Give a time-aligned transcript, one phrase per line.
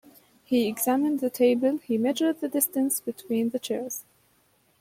[0.43, 4.03] He examined the table, he measured the distance between the chairs.